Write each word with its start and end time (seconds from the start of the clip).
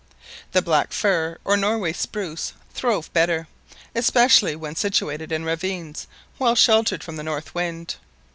The 0.53 0.63
black 0.63 0.93
fir, 0.93 1.37
or 1.45 1.55
Norway 1.55 1.93
spruce 1.93 2.53
fir, 2.53 2.57
throve 2.73 3.13
better, 3.13 3.47
especially 3.93 4.55
when 4.55 4.75
situated 4.75 5.31
in 5.31 5.45
ravines 5.45 6.07
well 6.39 6.55
sheltered 6.55 7.03
from 7.03 7.17
the 7.17 7.23
north 7.23 7.53
wind. 7.53 7.97